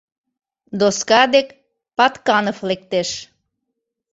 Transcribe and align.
—Доска 0.79 1.21
дек 1.33 1.47
Патканов 1.97 2.57
лектеш. 2.69 3.09